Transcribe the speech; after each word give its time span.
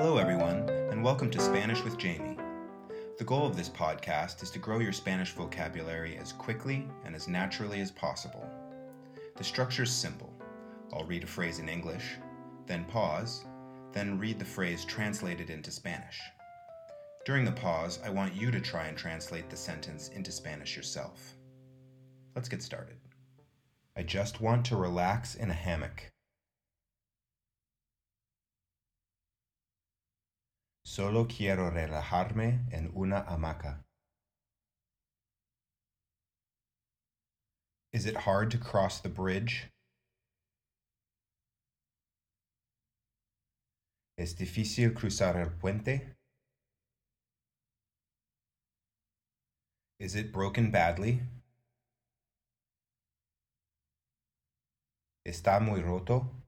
Hello, 0.00 0.16
everyone, 0.16 0.68
and 0.92 1.02
welcome 1.02 1.28
to 1.28 1.40
Spanish 1.40 1.82
with 1.82 1.98
Jamie. 1.98 2.38
The 3.18 3.24
goal 3.24 3.44
of 3.44 3.56
this 3.56 3.68
podcast 3.68 4.44
is 4.44 4.50
to 4.52 4.60
grow 4.60 4.78
your 4.78 4.92
Spanish 4.92 5.32
vocabulary 5.32 6.16
as 6.18 6.32
quickly 6.32 6.86
and 7.04 7.16
as 7.16 7.26
naturally 7.26 7.80
as 7.80 7.90
possible. 7.90 8.48
The 9.36 9.42
structure 9.42 9.82
is 9.82 9.90
simple 9.90 10.32
I'll 10.92 11.04
read 11.04 11.24
a 11.24 11.26
phrase 11.26 11.58
in 11.58 11.68
English, 11.68 12.04
then 12.64 12.84
pause, 12.84 13.44
then 13.90 14.20
read 14.20 14.38
the 14.38 14.44
phrase 14.44 14.84
translated 14.84 15.50
into 15.50 15.72
Spanish. 15.72 16.20
During 17.26 17.44
the 17.44 17.50
pause, 17.50 17.98
I 18.04 18.10
want 18.10 18.36
you 18.36 18.52
to 18.52 18.60
try 18.60 18.86
and 18.86 18.96
translate 18.96 19.50
the 19.50 19.56
sentence 19.56 20.10
into 20.10 20.30
Spanish 20.30 20.76
yourself. 20.76 21.34
Let's 22.36 22.48
get 22.48 22.62
started. 22.62 22.98
I 23.96 24.04
just 24.04 24.40
want 24.40 24.64
to 24.66 24.76
relax 24.76 25.34
in 25.34 25.50
a 25.50 25.54
hammock. 25.54 26.08
Solo 30.98 31.28
quiero 31.28 31.70
relajarme 31.70 32.66
en 32.72 32.90
una 32.92 33.24
hamaca. 33.28 33.84
Is 37.92 38.04
it 38.04 38.16
hard 38.16 38.50
to 38.50 38.58
cross 38.58 39.00
the 39.00 39.08
bridge? 39.08 39.70
¿Es 44.18 44.34
difícil 44.34 44.92
cruzar 44.92 45.36
el 45.36 45.50
puente? 45.50 46.16
Is 50.00 50.16
it 50.16 50.32
broken 50.32 50.72
badly? 50.72 51.20
¿Está 55.24 55.60
muy 55.60 55.80
roto? 55.80 56.47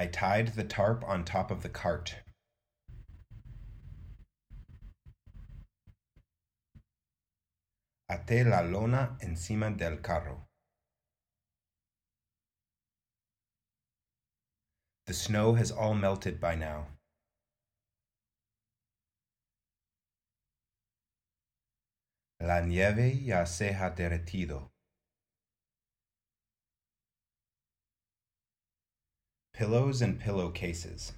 I 0.00 0.06
tied 0.06 0.54
the 0.54 0.64
tarp 0.64 1.04
on 1.06 1.26
top 1.26 1.50
of 1.50 1.62
the 1.62 1.68
cart. 1.68 2.14
Até 8.10 8.48
la 8.48 8.62
lona 8.62 9.18
encima 9.20 9.70
del 9.76 9.98
carro. 9.98 10.46
The 15.04 15.12
snow 15.12 15.52
has 15.52 15.70
all 15.70 15.94
melted 15.94 16.40
by 16.40 16.54
now. 16.54 16.86
La 22.40 22.60
nieve 22.60 23.12
ya 23.22 23.44
se 23.44 23.72
ha 23.72 23.90
derretido. 23.90 24.69
Pillows 29.60 30.00
and 30.00 30.18
pillowcases. 30.18 31.12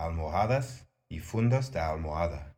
Almohadas 0.00 0.86
y 1.10 1.18
fundas 1.18 1.70
de 1.70 1.78
almohada. 1.78 2.54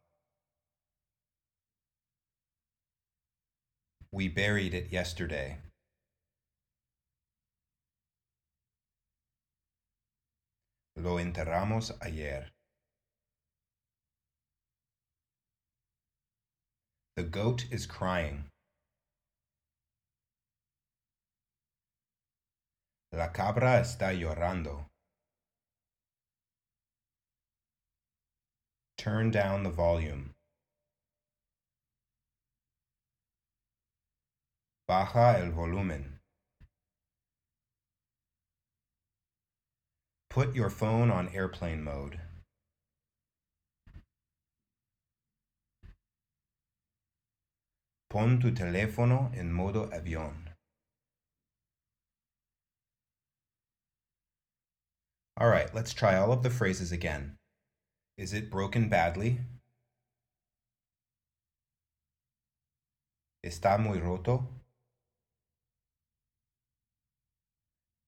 We 4.13 4.29
buried 4.29 4.75
it 4.75 4.93
yesterday. 4.93 5.57
Lo 10.95 11.17
enterramos 11.17 11.91
ayer. 12.01 12.47
The 17.17 17.25
goat 17.25 17.67
is 17.73 17.87
crying. 17.87 18.45
La 23.17 23.29
cabra 23.29 23.79
está 23.79 24.13
llorando. 24.13 24.87
Turn 28.99 29.31
down 29.31 29.63
the 29.63 29.71
volume. 29.71 30.33
Baja 34.89 35.39
el 35.39 35.53
volumen. 35.53 36.19
Put 40.29 40.57
your 40.57 40.69
phone 40.69 41.13
on 41.13 41.29
airplane 41.29 41.85
mode. 41.85 42.19
Pon 48.11 48.41
tu 48.41 48.51
teléfono 48.51 49.31
en 49.37 49.53
modo 49.53 49.89
avión. 49.93 50.44
All 55.37 55.49
right, 55.49 55.75
let's 55.75 55.93
try 55.93 56.17
all 56.17 56.33
of 56.33 56.43
the 56.45 56.51
phrases 56.51 56.93
again. 56.93 57.37
Is 58.17 58.33
it 58.33 58.51
broken 58.51 58.89
badly? 58.89 59.41
¿Está 63.45 63.79
muy 63.79 63.99
roto? 63.99 64.47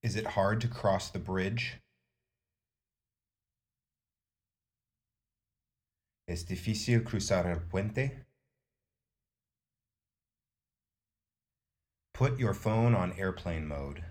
Is 0.04 0.14
it 0.14 0.26
hard 0.26 0.60
to 0.60 0.68
cross 0.68 1.10
the 1.10 1.18
bridge? 1.18 1.78
¿Es 6.28 6.44
difícil 6.44 7.02
cruzar 7.02 7.46
el 7.46 7.60
puente? 7.68 8.24
Put 12.14 12.38
your 12.38 12.54
phone 12.54 12.94
on 12.94 13.12
airplane 13.18 13.66
mode. 13.66 14.04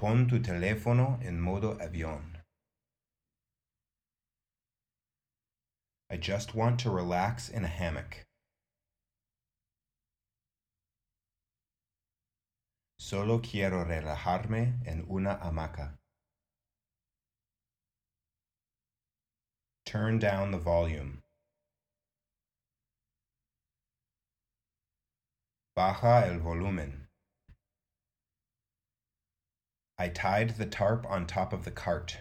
Pon 0.00 0.26
tu 0.26 0.40
teléfono 0.40 1.20
en 1.22 1.38
modo 1.38 1.74
avión. 1.78 2.38
I 6.08 6.16
just 6.16 6.54
want 6.54 6.80
to 6.80 6.90
relax 6.90 7.50
in 7.50 7.66
a 7.66 7.68
hammock. 7.68 8.24
Solo 12.98 13.40
quiero 13.40 13.84
relajarme 13.84 14.80
en 14.86 15.04
una 15.10 15.38
hamaca. 15.42 15.98
Turn 19.84 20.18
down 20.18 20.50
the 20.50 20.58
volume. 20.58 21.20
Baja 25.76 26.24
el 26.26 26.38
volumen. 26.38 27.09
I 30.00 30.08
tied 30.08 30.56
the 30.56 30.64
tarp 30.64 31.04
on 31.06 31.26
top 31.26 31.52
of 31.52 31.66
the 31.66 31.70
cart. 31.70 32.16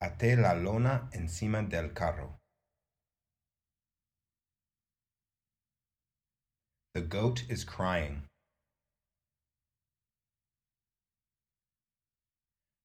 Até 0.00 0.40
la 0.40 0.52
lona 0.52 1.08
encima 1.12 1.64
del 1.64 1.88
carro. 1.88 2.36
The 6.94 7.00
goat 7.00 7.42
is 7.48 7.64
crying. 7.64 8.22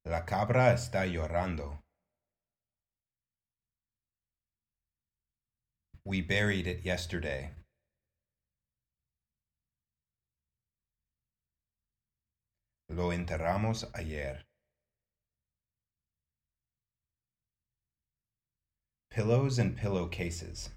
La 0.04 0.22
cabra 0.22 0.74
está 0.74 1.06
llorando. 1.06 1.78
We 6.04 6.22
buried 6.22 6.66
it 6.66 6.84
yesterday. 6.84 7.52
Lo 12.96 13.12
enterramos 13.12 13.84
ayer. 13.94 14.46
Pillows 19.10 19.60
and 19.60 19.76
pillowcases. 19.76 20.70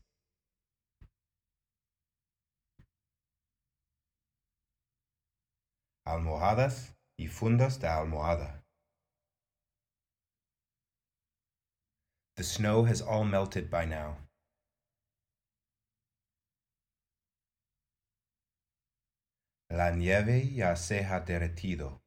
Almohadas 6.04 6.96
y 7.20 7.28
fundas 7.28 7.78
de 7.78 7.86
almohada. 7.86 8.64
The 12.34 12.42
snow 12.42 12.82
has 12.82 13.00
all 13.00 13.24
melted 13.24 13.70
by 13.70 13.84
now. 13.84 14.16
La 19.70 19.92
nieve 19.92 20.52
ya 20.52 20.74
se 20.74 21.04
ha 21.04 21.20
derretido. 21.20 22.00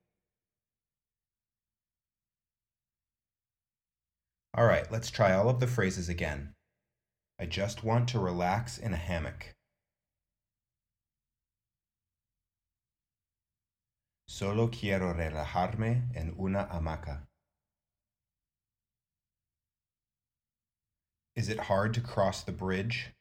All 4.53 4.65
right, 4.65 4.91
let's 4.91 5.09
try 5.09 5.33
all 5.33 5.47
of 5.47 5.61
the 5.61 5.67
phrases 5.67 6.09
again. 6.09 6.53
I 7.39 7.45
just 7.45 7.85
want 7.85 8.09
to 8.09 8.19
relax 8.19 8.77
in 8.77 8.93
a 8.93 8.97
hammock. 8.97 9.55
Solo 14.27 14.67
quiero 14.67 15.13
relajarme 15.13 16.15
en 16.15 16.35
una 16.37 16.67
hamaca. 16.69 17.21
Is 21.35 21.47
it 21.47 21.59
hard 21.59 21.93
to 21.93 22.01
cross 22.01 22.43
the 22.43 22.51
bridge? 22.51 23.13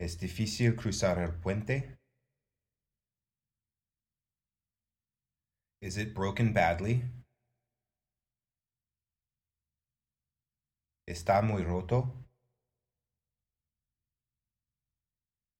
Es 0.00 0.16
difícil 0.16 0.74
cruzar 0.74 1.18
el 1.18 1.32
puente? 1.40 1.99
Is 5.80 5.96
it 5.96 6.14
broken 6.14 6.52
badly? 6.52 7.04
¿Está 11.08 11.42
muy 11.42 11.62
roto? 11.62 12.12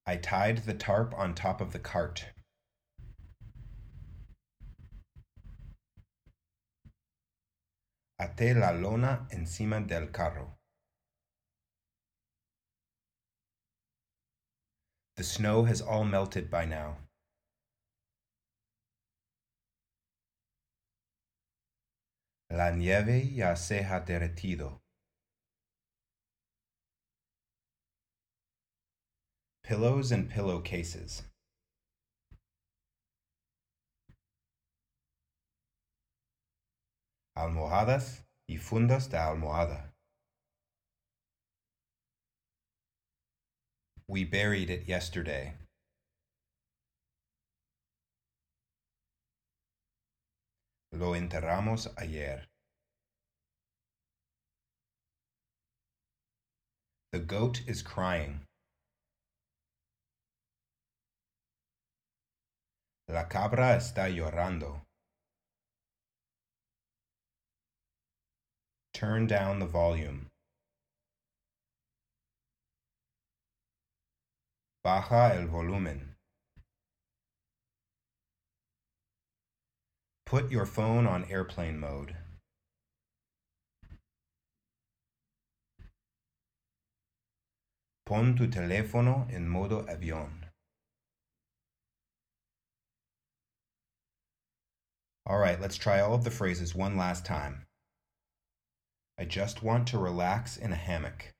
I 0.07 0.17
tied 0.17 0.59
the 0.67 0.75
tarp 0.75 1.15
on 1.17 1.35
top 1.35 1.63
of 1.63 1.73
the 1.73 1.79
cart. 1.79 2.27
Até 8.21 8.55
la 8.55 8.73
lona 8.73 9.27
encima 9.33 9.81
del 9.81 10.09
carro. 10.09 10.59
The 15.17 15.25
snow 15.25 15.65
has 15.65 15.81
all 15.81 16.05
melted 16.05 16.51
by 16.51 16.67
now. 16.67 16.99
La 22.52 22.73
nieve 22.73 23.32
ya 23.32 23.55
se 23.55 23.85
ha 23.85 24.00
derretido. 24.00 24.81
Pillows 29.62 30.11
and 30.11 30.29
pillowcases. 30.29 31.23
Almohadas 37.37 38.25
y 38.49 38.56
fundas 38.56 39.08
de 39.08 39.17
almohada. 39.17 39.93
We 44.08 44.25
buried 44.25 44.70
it 44.70 44.88
yesterday. 44.88 45.60
Lo 51.00 51.14
enterramos 51.14 51.88
ayer. 51.97 52.47
The 57.12 57.20
goat 57.20 57.62
is 57.67 57.81
crying. 57.81 58.44
La 63.08 63.25
cabra 63.25 63.79
está 63.79 64.14
llorando. 64.14 64.82
Turn 68.93 69.26
down 69.26 69.58
the 69.58 69.67
volume. 69.67 70.26
Baja 74.85 75.32
el 75.35 75.47
volumen. 75.47 76.10
Put 80.31 80.53
your 80.53 80.65
phone 80.65 81.09
on 81.09 81.25
airplane 81.29 81.81
mode. 81.81 82.15
Pon 88.06 88.37
tu 88.37 88.47
teléfono 88.47 89.29
en 89.35 89.49
modo 89.49 89.82
avión. 89.87 90.44
All 95.27 95.38
right, 95.38 95.61
let's 95.61 95.77
try 95.77 95.99
all 95.99 96.15
of 96.15 96.23
the 96.23 96.31
phrases 96.31 96.76
one 96.76 96.97
last 96.97 97.26
time. 97.26 97.67
I 99.19 99.25
just 99.25 99.65
want 99.65 99.88
to 99.88 99.99
relax 99.99 100.56
in 100.56 100.73
a 100.73 100.76
hammock. 100.76 101.33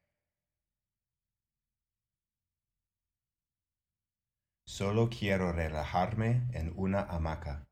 Solo 4.67 5.07
quiero 5.07 5.53
relajarme 5.53 6.53
en 6.57 6.75
una 6.77 7.07
hamaca. 7.09 7.70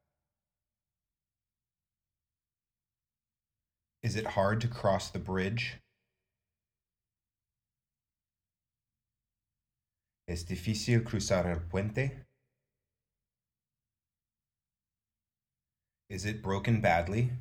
Is 4.08 4.16
it 4.16 4.24
hard 4.24 4.62
to 4.62 4.68
cross 4.68 5.10
the 5.10 5.18
bridge? 5.18 5.76
¿Es 10.26 10.44
difícil 10.44 11.04
cruzar 11.04 11.44
el 11.44 11.60
puente? 11.68 12.24
Is 16.08 16.24
it 16.24 16.42
broken 16.42 16.80
badly? 16.80 17.32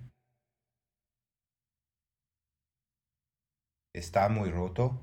¿Está 3.96 4.30
muy 4.30 4.50
roto? 4.50 5.00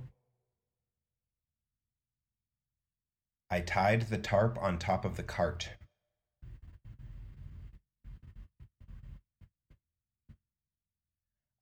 I 3.48 3.60
tied 3.60 4.10
the 4.10 4.18
tarp 4.18 4.58
on 4.60 4.78
top 4.78 5.06
of 5.06 5.16
the 5.16 5.22
cart. 5.22 5.70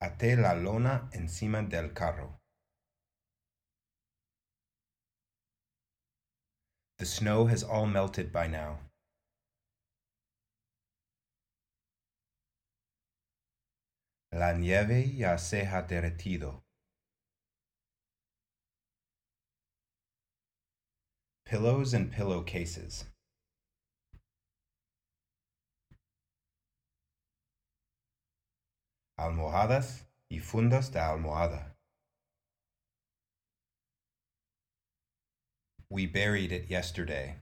Até 0.03 0.35
la 0.35 0.55
lona 0.55 1.09
encima 1.13 1.63
del 1.63 1.93
carro. 1.95 2.41
The 6.99 7.07
snow 7.07 7.47
has 7.47 7.63
all 7.63 7.87
melted 7.87 8.33
by 8.33 8.49
now. 8.49 8.81
La 14.33 14.53
nieve 14.55 15.07
ya 15.17 15.37
se 15.37 15.65
ha 15.67 15.83
derretido. 15.83 16.63
Pillows 21.45 21.95
and 21.95 22.11
pillowcases. 22.11 23.12
Almohadas 29.23 30.05
y 30.29 30.41
fundas 30.41 30.91
de 30.91 30.99
almohada. 30.99 31.77
We 35.89 36.07
buried 36.07 36.51
it 36.51 36.69
yesterday. 36.69 37.37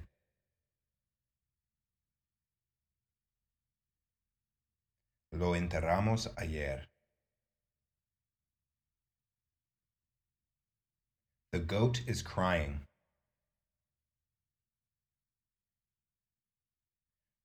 Lo 5.32 5.54
enterramos 5.54 6.28
ayer. 6.36 6.86
The 11.52 11.60
goat 11.60 12.02
is 12.06 12.22
crying. 12.22 12.84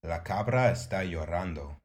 La 0.04 0.24
cabra 0.24 0.72
está 0.72 1.06
llorando. 1.06 1.78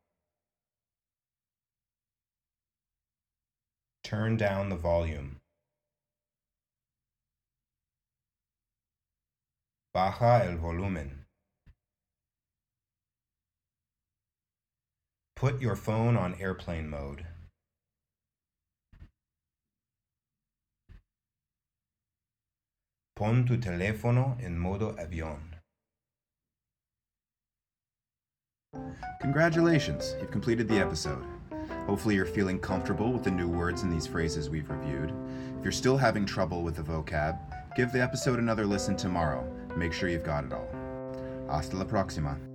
Turn 4.11 4.37
down 4.37 4.71
the 4.71 4.75
volume. 4.75 5.37
Baja 9.95 10.43
el 10.45 10.57
volumen. 10.57 11.27
Put 15.37 15.61
your 15.61 15.77
phone 15.77 16.17
on 16.17 16.35
airplane 16.41 16.91
mode. 16.91 17.25
Pon 23.15 23.47
tu 23.47 23.59
teléfono 23.59 24.37
en 24.45 24.59
modo 24.59 24.97
avión. 24.99 25.55
Congratulations, 29.21 30.17
you've 30.19 30.33
completed 30.33 30.67
the 30.67 30.81
episode. 30.81 31.40
Hopefully, 31.91 32.15
you're 32.15 32.25
feeling 32.25 32.61
comfortable 32.61 33.13
with 33.13 33.25
the 33.25 33.33
new 33.33 33.49
words 33.49 33.83
in 33.83 33.91
these 33.91 34.07
phrases 34.07 34.49
we've 34.49 34.71
reviewed. 34.71 35.13
If 35.59 35.65
you're 35.65 35.73
still 35.73 35.97
having 35.97 36.25
trouble 36.25 36.63
with 36.63 36.77
the 36.77 36.85
vocab, 36.85 37.37
give 37.75 37.91
the 37.91 38.01
episode 38.01 38.39
another 38.39 38.65
listen 38.65 38.97
tomorrow. 38.97 39.45
Make 39.77 39.93
sure 39.93 40.09
you've 40.09 40.23
got 40.23 40.45
it 40.45 40.53
all. 40.53 40.69
Hasta 41.49 41.77
la 41.77 41.85
próxima. 41.85 42.50